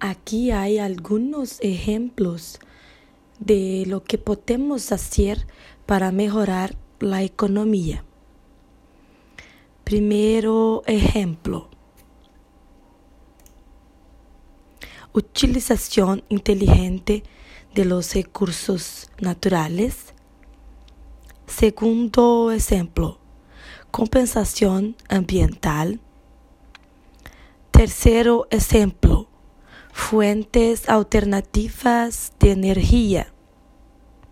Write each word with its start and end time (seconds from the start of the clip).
Aquí 0.00 0.52
hay 0.52 0.78
algunos 0.78 1.58
ejemplos 1.60 2.60
de 3.40 3.84
lo 3.88 4.04
que 4.04 4.16
podemos 4.16 4.92
hacer 4.92 5.44
para 5.86 6.12
mejorar 6.12 6.76
la 7.00 7.24
economía. 7.24 8.04
Primero 9.82 10.84
ejemplo. 10.86 11.68
Utilización 15.12 16.22
inteligente 16.28 17.24
de 17.74 17.84
los 17.84 18.14
recursos 18.14 19.10
naturales. 19.20 20.14
Segundo 21.46 22.52
ejemplo. 22.52 23.18
Compensación 23.90 24.94
ambiental. 25.08 26.00
Tercero 27.72 28.46
ejemplo. 28.50 29.07
Fuentes 29.98 30.88
alternativas 30.88 32.32
de 32.40 32.52
energía. 32.52 33.34